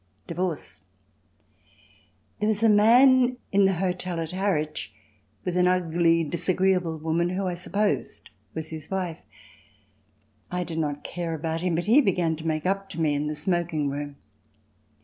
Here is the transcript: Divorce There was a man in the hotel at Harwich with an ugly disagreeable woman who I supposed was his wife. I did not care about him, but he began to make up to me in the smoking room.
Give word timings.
Divorce 0.25 0.81
There 2.39 2.47
was 2.47 2.63
a 2.63 2.69
man 2.69 3.37
in 3.51 3.65
the 3.65 3.73
hotel 3.75 4.19
at 4.19 4.31
Harwich 4.31 4.91
with 5.45 5.55
an 5.55 5.67
ugly 5.67 6.23
disagreeable 6.23 6.97
woman 6.97 7.29
who 7.29 7.45
I 7.45 7.53
supposed 7.53 8.31
was 8.55 8.71
his 8.71 8.89
wife. 8.89 9.19
I 10.49 10.63
did 10.63 10.79
not 10.79 11.03
care 11.03 11.35
about 11.35 11.61
him, 11.61 11.75
but 11.75 11.85
he 11.85 12.01
began 12.01 12.35
to 12.37 12.47
make 12.47 12.65
up 12.65 12.89
to 12.89 12.99
me 12.99 13.13
in 13.13 13.27
the 13.27 13.35
smoking 13.35 13.91
room. 13.91 14.15